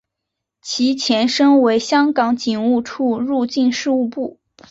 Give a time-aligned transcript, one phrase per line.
[0.63, 4.39] 其前身为香港警务处入境事务部。